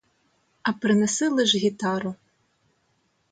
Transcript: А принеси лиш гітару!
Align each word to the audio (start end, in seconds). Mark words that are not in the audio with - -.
А 0.69 0.73
принеси 0.81 1.27
лиш 1.35 1.51
гітару! 1.63 2.11